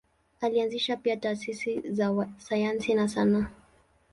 [0.41, 3.45] Alianzisha pia taasisi za sayansi na sanaa.